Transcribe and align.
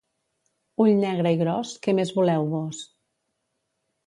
Ull 0.85 0.89
negre 1.03 1.33
i 1.35 1.39
gros, 1.41 1.75
què 1.85 1.95
més 1.99 2.15
voleu 2.17 2.49
vós? 2.55 2.81